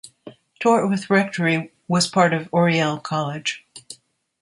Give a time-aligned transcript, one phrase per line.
[0.59, 3.67] Tortworth Rectory, was part of Oriel College.